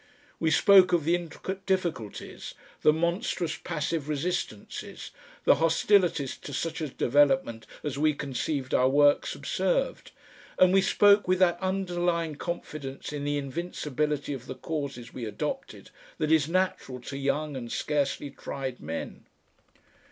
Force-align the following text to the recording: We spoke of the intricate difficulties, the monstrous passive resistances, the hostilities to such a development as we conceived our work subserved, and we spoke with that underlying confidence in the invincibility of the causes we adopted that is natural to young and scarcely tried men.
We 0.39 0.49
spoke 0.49 0.93
of 0.93 1.03
the 1.03 1.13
intricate 1.13 1.63
difficulties, 1.67 2.55
the 2.81 2.91
monstrous 2.91 3.55
passive 3.63 4.09
resistances, 4.09 5.11
the 5.45 5.57
hostilities 5.61 6.37
to 6.37 6.53
such 6.53 6.81
a 6.81 6.87
development 6.89 7.67
as 7.83 7.99
we 7.99 8.15
conceived 8.15 8.73
our 8.73 8.89
work 8.89 9.27
subserved, 9.27 10.09
and 10.57 10.73
we 10.73 10.81
spoke 10.81 11.27
with 11.27 11.37
that 11.37 11.59
underlying 11.61 12.33
confidence 12.33 13.13
in 13.13 13.25
the 13.25 13.37
invincibility 13.37 14.33
of 14.33 14.47
the 14.47 14.55
causes 14.55 15.13
we 15.13 15.25
adopted 15.25 15.91
that 16.17 16.31
is 16.31 16.49
natural 16.49 16.99
to 17.01 17.15
young 17.15 17.55
and 17.55 17.71
scarcely 17.71 18.31
tried 18.31 18.79
men. 18.79 19.27